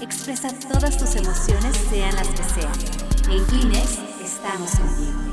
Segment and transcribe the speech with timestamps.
[0.00, 2.72] Expresa todas tus emociones, sean las que sean.
[3.30, 5.24] En Kleenex estamos contigo.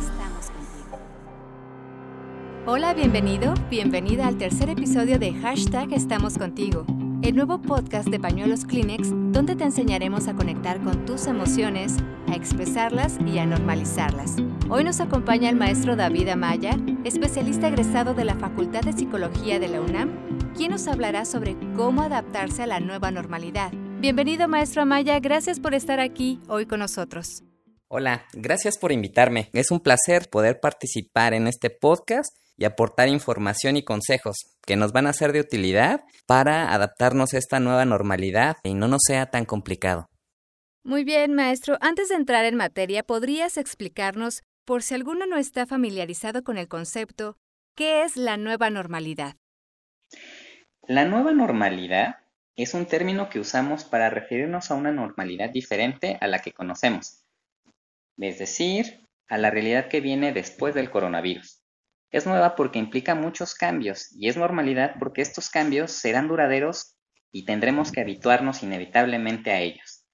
[2.67, 6.85] Hola, bienvenido, bienvenida al tercer episodio de Hashtag Estamos Contigo,
[7.23, 12.35] el nuevo podcast de Pañuelos Kleenex donde te enseñaremos a conectar con tus emociones, a
[12.35, 14.35] expresarlas y a normalizarlas.
[14.69, 19.67] Hoy nos acompaña el maestro David Amaya, especialista egresado de la Facultad de Psicología de
[19.69, 20.11] la UNAM,
[20.55, 23.71] quien nos hablará sobre cómo adaptarse a la nueva normalidad.
[23.99, 27.43] Bienvenido maestro Amaya, gracias por estar aquí hoy con nosotros.
[27.87, 29.49] Hola, gracias por invitarme.
[29.53, 34.91] Es un placer poder participar en este podcast y aportar información y consejos que nos
[34.93, 39.25] van a ser de utilidad para adaptarnos a esta nueva normalidad y no nos sea
[39.25, 40.07] tan complicado.
[40.83, 41.77] Muy bien, maestro.
[41.81, 46.67] Antes de entrar en materia, ¿podrías explicarnos, por si alguno no está familiarizado con el
[46.67, 47.37] concepto,
[47.75, 49.35] qué es la nueva normalidad?
[50.87, 52.17] La nueva normalidad
[52.55, 57.23] es un término que usamos para referirnos a una normalidad diferente a la que conocemos,
[58.17, 61.61] es decir, a la realidad que viene después del coronavirus.
[62.09, 66.97] Es nueva porque implica muchos cambios y es normalidad porque estos cambios serán duraderos
[67.31, 70.05] y tendremos que habituarnos inevitablemente a ellos.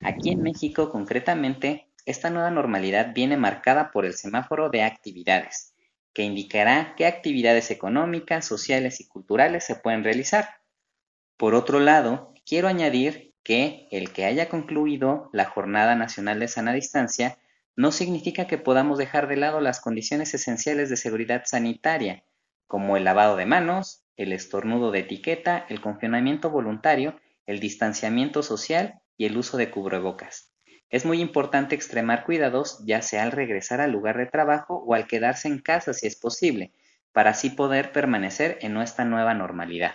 [0.00, 5.74] Aquí en México, concretamente, esta nueva normalidad viene marcada por el semáforo de actividades,
[6.18, 10.48] que indicará qué actividades económicas, sociales y culturales se pueden realizar.
[11.36, 16.72] Por otro lado, quiero añadir que el que haya concluido la Jornada Nacional de Sana
[16.72, 17.38] Distancia
[17.76, 22.24] no significa que podamos dejar de lado las condiciones esenciales de seguridad sanitaria,
[22.66, 27.14] como el lavado de manos, el estornudo de etiqueta, el confinamiento voluntario,
[27.46, 30.52] el distanciamiento social y el uso de cubrebocas.
[30.90, 35.06] Es muy importante extremar cuidados ya sea al regresar al lugar de trabajo o al
[35.06, 36.72] quedarse en casa si es posible,
[37.12, 39.92] para así poder permanecer en nuestra nueva normalidad.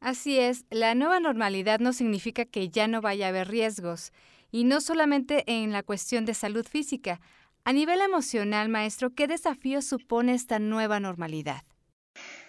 [0.00, 4.12] Así es, la nueva normalidad no significa que ya no vaya a haber riesgos,
[4.50, 7.20] y no solamente en la cuestión de salud física.
[7.64, 11.62] A nivel emocional, maestro, ¿qué desafío supone esta nueva normalidad?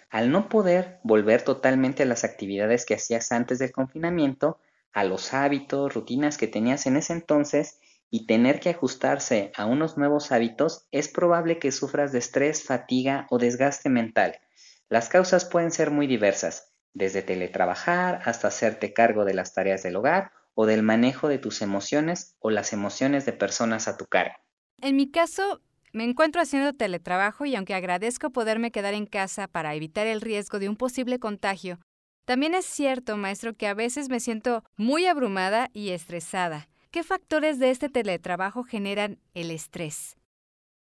[0.10, 4.60] Al no poder volver totalmente a las actividades que hacías antes del confinamiento,
[4.94, 9.98] a los hábitos, rutinas que tenías en ese entonces y tener que ajustarse a unos
[9.98, 14.40] nuevos hábitos, es probable que sufras de estrés, fatiga o desgaste mental.
[14.88, 19.96] Las causas pueden ser muy diversas, desde teletrabajar hasta hacerte cargo de las tareas del
[19.96, 24.36] hogar o del manejo de tus emociones o las emociones de personas a tu cargo.
[24.80, 25.62] En mi caso,
[25.92, 30.60] me encuentro haciendo teletrabajo y aunque agradezco poderme quedar en casa para evitar el riesgo
[30.60, 31.80] de un posible contagio,
[32.26, 36.70] también es cierto, maestro, que a veces me siento muy abrumada y estresada.
[36.92, 40.16] ¿Qué factores de este teletrabajo generan el estrés?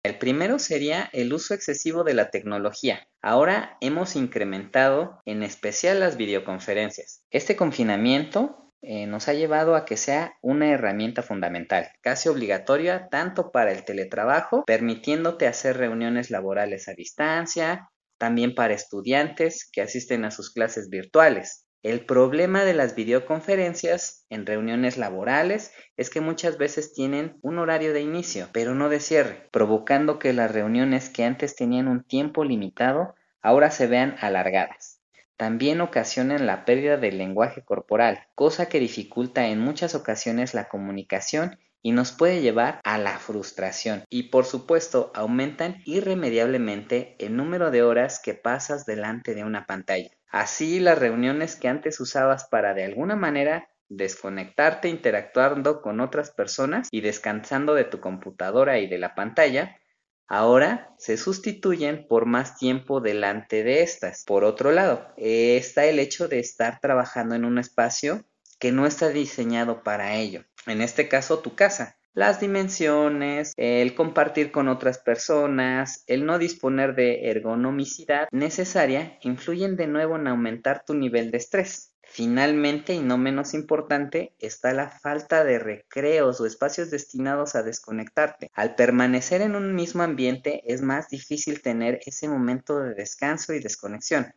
[0.04, 3.08] El primero sería el uso excesivo de la tecnología.
[3.22, 7.24] Ahora hemos incrementado en especial las videoconferencias.
[7.32, 13.50] Este confinamiento eh, nos ha llevado a que sea una herramienta fundamental, casi obligatoria tanto
[13.50, 17.90] para el teletrabajo, permitiéndote hacer reuniones laborales a distancia,
[18.24, 21.68] también para estudiantes que asisten a sus clases virtuales.
[21.82, 27.92] El problema de las videoconferencias en reuniones laborales es que muchas veces tienen un horario
[27.92, 32.46] de inicio, pero no de cierre, provocando que las reuniones que antes tenían un tiempo
[32.46, 35.02] limitado ahora se vean alargadas.
[35.36, 41.60] También ocasionan la pérdida del lenguaje corporal, cosa que dificulta en muchas ocasiones la comunicación
[41.84, 44.06] y nos puede llevar a la frustración.
[44.10, 50.10] Y por supuesto, aumentan irremediablemente el número de horas que pasas delante de una pantalla.
[50.32, 56.88] Así, las reuniones que antes usabas para de alguna manera desconectarte interactuando con otras personas
[56.90, 59.78] y descansando de tu computadora y de la pantalla,
[60.28, 64.24] ahora se sustituyen por más tiempo delante de estas.
[64.24, 68.26] Por otro lado, está el hecho de estar trabajando en un espacio
[68.58, 70.46] que no está diseñado para ello.
[70.66, 71.98] En este caso, tu casa.
[72.14, 79.88] Las dimensiones, el compartir con otras personas, el no disponer de ergonomicidad necesaria influyen de
[79.88, 81.94] nuevo en aumentar tu nivel de estrés.
[82.04, 88.52] Finalmente, y no menos importante, está la falta de recreos o espacios destinados a desconectarte.
[88.54, 93.60] Al permanecer en un mismo ambiente es más difícil tener ese momento de descanso y
[93.60, 94.36] desconexión.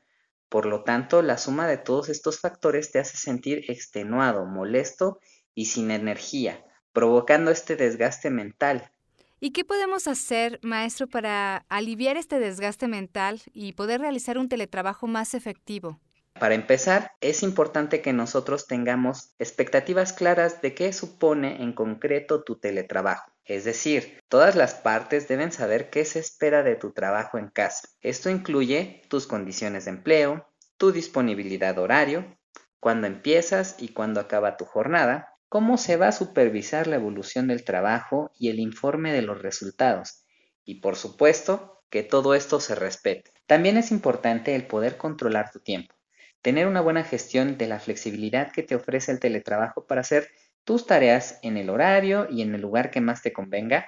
[0.48, 5.18] Por lo tanto, la suma de todos estos factores te hace sentir extenuado, molesto
[5.56, 8.92] y sin energía, provocando este desgaste mental.
[9.40, 15.08] ¿Y qué podemos hacer, maestro, para aliviar este desgaste mental y poder realizar un teletrabajo
[15.08, 16.00] más efectivo?
[16.38, 22.56] Para empezar, es importante que nosotros tengamos expectativas claras de qué supone en concreto tu
[22.56, 23.32] teletrabajo.
[23.44, 27.88] Es decir, todas las partes deben saber qué se espera de tu trabajo en casa.
[28.02, 32.36] Esto incluye tus condiciones de empleo, tu disponibilidad horario,
[32.80, 37.64] cuándo empiezas y cuándo acaba tu jornada, cómo se va a supervisar la evolución del
[37.64, 40.24] trabajo y el informe de los resultados,
[40.64, 43.30] y por supuesto que todo esto se respete.
[43.46, 45.94] También es importante el poder controlar tu tiempo,
[46.42, 50.28] tener una buena gestión de la flexibilidad que te ofrece el teletrabajo para hacer
[50.64, 53.86] tus tareas en el horario y en el lugar que más te convenga,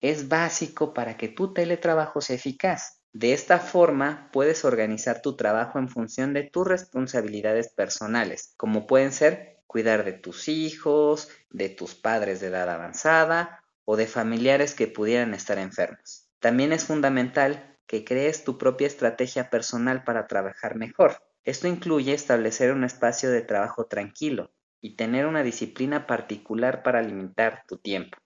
[0.00, 3.00] es básico para que tu teletrabajo sea eficaz.
[3.12, 9.12] De esta forma puedes organizar tu trabajo en función de tus responsabilidades personales, como pueden
[9.12, 14.86] ser cuidar de tus hijos, de tus padres de edad avanzada o de familiares que
[14.86, 16.28] pudieran estar enfermos.
[16.40, 21.22] También es fundamental que crees tu propia estrategia personal para trabajar mejor.
[21.44, 27.62] Esto incluye establecer un espacio de trabajo tranquilo y tener una disciplina particular para limitar
[27.68, 28.18] tu tiempo.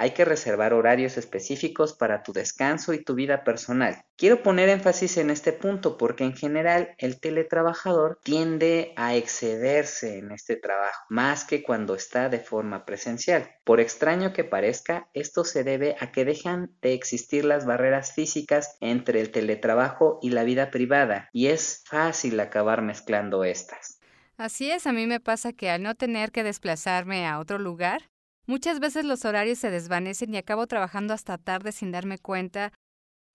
[0.00, 4.02] Hay que reservar horarios específicos para tu descanso y tu vida personal.
[4.16, 10.32] Quiero poner énfasis en este punto porque en general el teletrabajador tiende a excederse en
[10.32, 13.50] este trabajo, más que cuando está de forma presencial.
[13.62, 18.78] Por extraño que parezca, esto se debe a que dejan de existir las barreras físicas
[18.80, 24.00] entre el teletrabajo y la vida privada, y es fácil acabar mezclando estas.
[24.38, 28.09] Así es, a mí me pasa que al no tener que desplazarme a otro lugar,
[28.50, 32.72] Muchas veces los horarios se desvanecen y acabo trabajando hasta tarde sin darme cuenta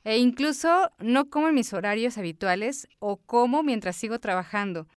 [0.04, 4.90] e incluso no como en mis horarios habituales o como mientras sigo trabajando,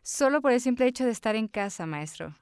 [0.00, 2.34] solo por el simple hecho de estar en casa, maestro.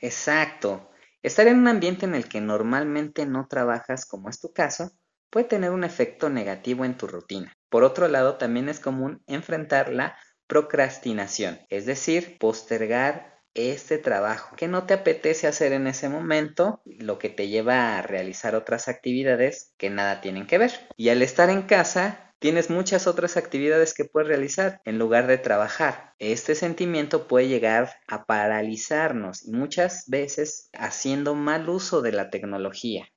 [0.00, 0.90] Exacto.
[1.22, 4.90] Estar en un ambiente en el que normalmente no trabajas, como es tu caso,
[5.30, 7.52] puede tener un efecto negativo en tu rutina.
[7.68, 10.18] Por otro lado, también es común enfrentar la
[10.48, 17.18] procrastinación, es decir, postergar este trabajo que no te apetece hacer en ese momento, lo
[17.18, 20.72] que te lleva a realizar otras actividades que nada tienen que ver.
[20.96, 25.38] Y al estar en casa, tienes muchas otras actividades que puedes realizar en lugar de
[25.38, 26.12] trabajar.
[26.18, 33.08] Este sentimiento puede llegar a paralizarnos y muchas veces haciendo mal uso de la tecnología.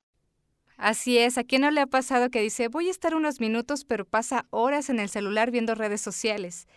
[0.78, 3.84] Así es, ¿a quién no le ha pasado que dice voy a estar unos minutos
[3.84, 6.68] pero pasa horas en el celular viendo redes sociales?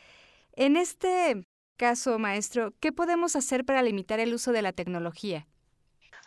[0.53, 1.47] En este
[1.81, 5.47] caso, maestro, ¿qué podemos hacer para limitar el uso de la tecnología?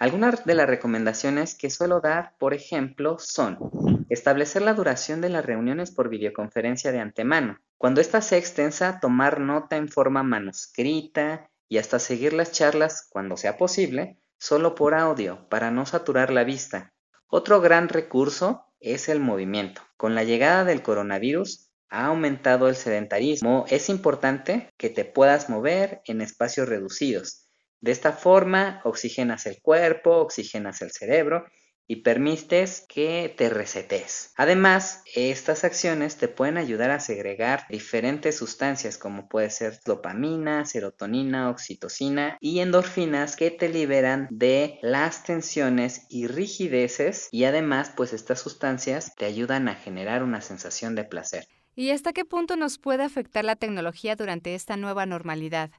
[0.01, 5.47] Algunas de las recomendaciones que suelo dar, por ejemplo, son establecer la duración de las
[5.47, 7.61] reuniones por videoconferencia de antemano.
[7.79, 13.37] Cuando ésta sea extensa, tomar nota en forma manuscrita y hasta seguir las charlas, cuando
[13.37, 16.93] sea posible, solo por audio, para no saturar la vista.
[17.29, 19.83] Otro gran recurso es el movimiento.
[19.97, 26.01] Con la llegada del coronavirus, ha aumentado el sedentarismo, es importante que te puedas mover
[26.07, 27.49] en espacios reducidos.
[27.81, 31.45] De esta forma, oxigenas el cuerpo, oxigenas el cerebro
[31.87, 34.33] y permites que te resetes.
[34.37, 41.51] Además, estas acciones te pueden ayudar a segregar diferentes sustancias como puede ser dopamina, serotonina,
[41.51, 48.41] oxitocina y endorfinas que te liberan de las tensiones y rigideces y además pues estas
[48.41, 51.47] sustancias te ayudan a generar una sensación de placer.
[51.77, 55.71] ¿Y hasta qué punto nos puede afectar la tecnología durante esta nueva normalidad?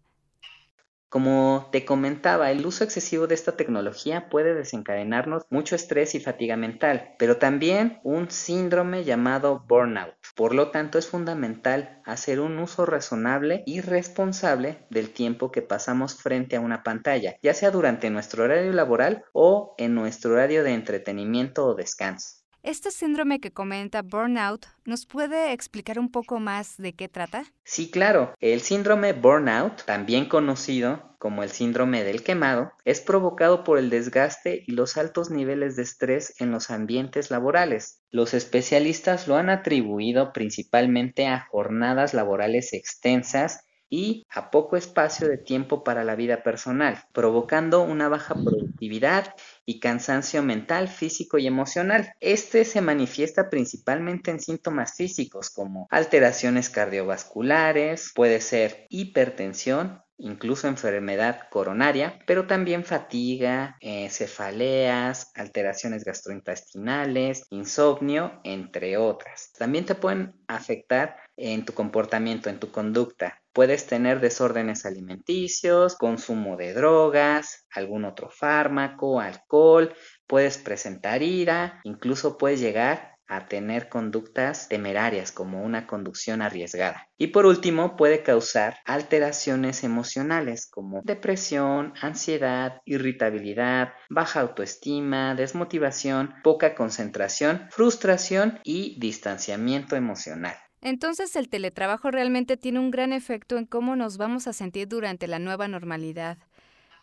[1.09, 6.57] Como te comentaba, el uso excesivo de esta tecnología puede desencadenarnos mucho estrés y fatiga
[6.57, 10.13] mental, pero también un síndrome llamado burnout.
[10.35, 16.15] Por lo tanto, es fundamental hacer un uso razonable y responsable del tiempo que pasamos
[16.15, 20.73] frente a una pantalla, ya sea durante nuestro horario laboral o en nuestro horario de
[20.73, 22.44] entretenimiento o descanso.
[22.65, 27.43] Este síndrome que comenta Burnout, ¿nos puede explicar un poco más de qué trata?
[27.63, 28.33] Sí, claro.
[28.39, 34.63] El síndrome Burnout, también conocido como el síndrome del quemado, es provocado por el desgaste
[34.65, 38.01] y los altos niveles de estrés en los ambientes laborales.
[38.09, 45.37] Los especialistas lo han atribuido principalmente a jornadas laborales extensas y a poco espacio de
[45.37, 49.33] tiempo para la vida personal, provocando una baja productividad
[49.65, 52.13] y cansancio mental, físico y emocional.
[52.19, 61.49] Este se manifiesta principalmente en síntomas físicos como alteraciones cardiovasculares, puede ser hipertensión, incluso enfermedad
[61.49, 69.51] coronaria, pero también fatiga, eh, cefaleas, alteraciones gastrointestinales, insomnio, entre otras.
[69.57, 73.41] También te pueden afectar en tu comportamiento, en tu conducta.
[73.55, 79.95] Puedes tener desórdenes alimenticios, consumo de drogas, algún otro fármaco, alcohol,
[80.27, 87.07] puedes presentar ira, incluso puedes llegar a tener conductas temerarias como una conducción arriesgada.
[87.17, 96.75] Y por último, puede causar alteraciones emocionales como depresión, ansiedad, irritabilidad, baja autoestima, desmotivación, poca
[96.75, 100.57] concentración, frustración y distanciamiento emocional.
[100.85, 105.25] Entonces el teletrabajo realmente tiene un gran efecto en cómo nos vamos a sentir durante
[105.25, 106.37] la nueva normalidad.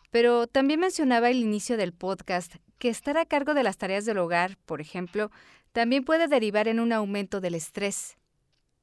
[0.09, 4.19] Pero también mencionaba al inicio del podcast que estar a cargo de las tareas del
[4.19, 5.31] hogar, por ejemplo,
[5.73, 8.15] también puede derivar en un aumento del estrés.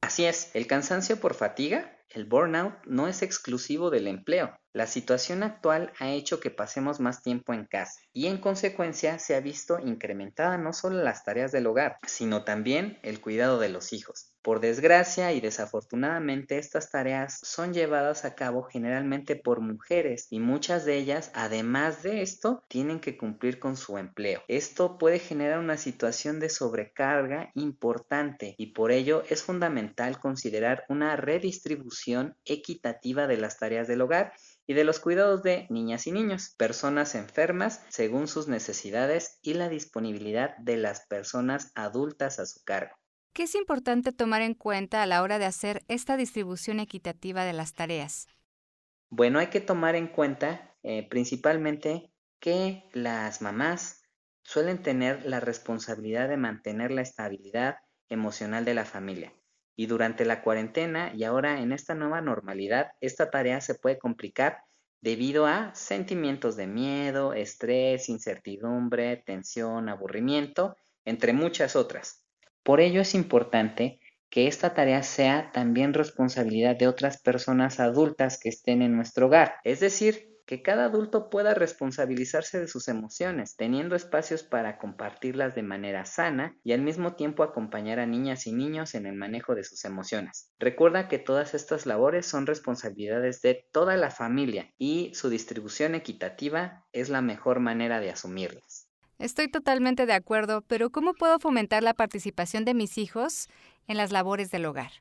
[0.01, 4.55] Así es, el cansancio por fatiga, el burnout, no es exclusivo del empleo.
[4.73, 9.35] La situación actual ha hecho que pasemos más tiempo en casa y en consecuencia se
[9.35, 13.91] ha visto incrementada no solo las tareas del hogar, sino también el cuidado de los
[13.91, 14.31] hijos.
[14.41, 20.83] Por desgracia y desafortunadamente estas tareas son llevadas a cabo generalmente por mujeres y muchas
[20.83, 24.41] de ellas además de esto tienen que cumplir con su empleo.
[24.47, 31.15] Esto puede generar una situación de sobrecarga importante y por ello es fundamental considerar una
[31.17, 34.33] redistribución equitativa de las tareas del hogar
[34.71, 39.67] y de los cuidados de niñas y niños, personas enfermas según sus necesidades y la
[39.67, 42.95] disponibilidad de las personas adultas a su cargo.
[43.33, 47.51] ¿Qué es importante tomar en cuenta a la hora de hacer esta distribución equitativa de
[47.51, 48.29] las tareas?
[49.09, 54.03] Bueno, hay que tomar en cuenta eh, principalmente que las mamás
[54.41, 57.75] suelen tener la responsabilidad de mantener la estabilidad
[58.07, 59.33] emocional de la familia.
[59.75, 64.63] Y durante la cuarentena y ahora en esta nueva normalidad, esta tarea se puede complicar
[65.01, 72.23] debido a sentimientos de miedo, estrés, incertidumbre, tensión, aburrimiento, entre muchas otras.
[72.63, 73.99] Por ello es importante
[74.29, 79.55] que esta tarea sea también responsabilidad de otras personas adultas que estén en nuestro hogar,
[79.63, 85.63] es decir, que cada adulto pueda responsabilizarse de sus emociones, teniendo espacios para compartirlas de
[85.63, 89.63] manera sana y al mismo tiempo acompañar a niñas y niños en el manejo de
[89.63, 90.51] sus emociones.
[90.59, 96.85] Recuerda que todas estas labores son responsabilidades de toda la familia y su distribución equitativa
[96.91, 98.87] es la mejor manera de asumirlas.
[99.19, 103.49] Estoy totalmente de acuerdo, pero ¿cómo puedo fomentar la participación de mis hijos
[103.87, 104.91] en las labores del hogar?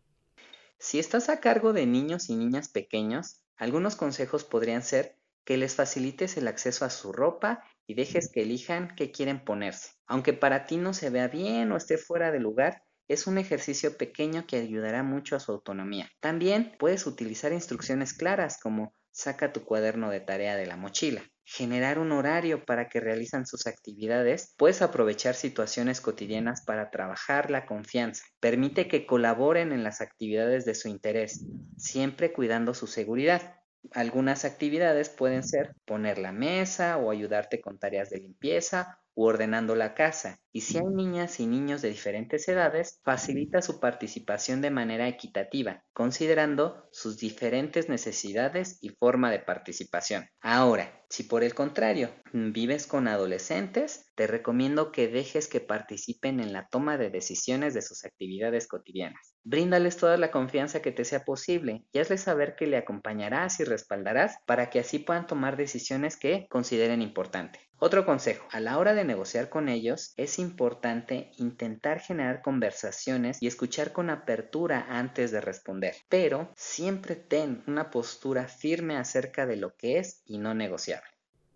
[0.79, 5.75] Si estás a cargo de niños y niñas pequeños, algunos consejos podrían ser que les
[5.75, 9.91] facilites el acceso a su ropa y dejes que elijan qué quieren ponerse.
[10.07, 13.97] Aunque para ti no se vea bien o esté fuera de lugar, es un ejercicio
[13.97, 16.09] pequeño que ayudará mucho a su autonomía.
[16.21, 21.25] También puedes utilizar instrucciones claras como saca tu cuaderno de tarea de la mochila.
[21.45, 24.55] Generar un horario para que realizan sus actividades.
[24.57, 28.25] Puedes aprovechar situaciones cotidianas para trabajar la confianza.
[28.39, 31.45] Permite que colaboren en las actividades de su interés,
[31.77, 33.60] siempre cuidando su seguridad.
[33.93, 39.75] Algunas actividades pueden ser poner la mesa o ayudarte con tareas de limpieza u ordenando
[39.77, 40.39] la casa.
[40.51, 45.85] Y si hay niñas y niños de diferentes edades, facilita su participación de manera equitativa,
[45.93, 50.27] considerando sus diferentes necesidades y forma de participación.
[50.41, 56.55] Ahora, si por el contrario vives con adolescentes, te recomiendo que dejes que participen en
[56.55, 59.35] la toma de decisiones de sus actividades cotidianas.
[59.45, 63.65] Bríndales toda la confianza que te sea posible y hazles saber que le acompañarás y
[63.65, 67.70] respaldarás para que así puedan tomar decisiones que consideren importantes.
[67.83, 73.47] Otro consejo, a la hora de negociar con ellos es importante intentar generar conversaciones y
[73.47, 79.75] escuchar con apertura antes de responder, pero siempre ten una postura firme acerca de lo
[79.77, 81.03] que es y no negociar.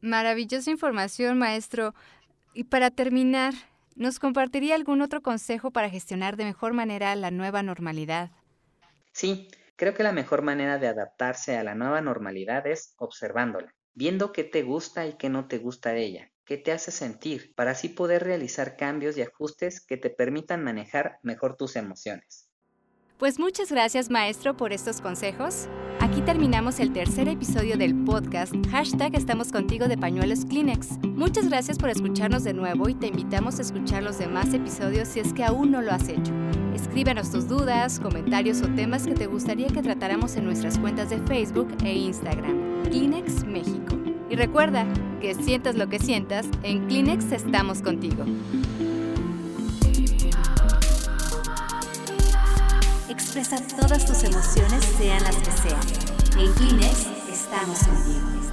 [0.01, 1.95] Maravillosa información, maestro.
[2.55, 3.53] Y para terminar,
[3.95, 8.31] ¿nos compartiría algún otro consejo para gestionar de mejor manera la nueva normalidad?
[9.13, 14.33] Sí, creo que la mejor manera de adaptarse a la nueva normalidad es observándola, viendo
[14.33, 17.73] qué te gusta y qué no te gusta de ella, qué te hace sentir, para
[17.73, 22.49] así poder realizar cambios y ajustes que te permitan manejar mejor tus emociones.
[23.19, 25.69] Pues muchas gracias maestro por estos consejos.
[26.01, 30.99] Aquí terminamos el tercer episodio del podcast hashtag Estamos contigo de Pañuelos Kleenex.
[31.03, 35.21] Muchas gracias por escucharnos de nuevo y te invitamos a escuchar los demás episodios si
[35.21, 36.33] es que aún no lo has hecho.
[36.75, 41.19] Escríbenos tus dudas, comentarios o temas que te gustaría que tratáramos en nuestras cuentas de
[41.19, 42.83] Facebook e Instagram.
[42.85, 43.97] Kleenex México.
[44.29, 44.85] Y recuerda
[45.21, 48.25] que sientas lo que sientas, en Kleenex estamos contigo.
[53.09, 56.45] Expresa todas tus emociones, sean las que sean.
[56.45, 58.44] En Kleenex estamos contigo.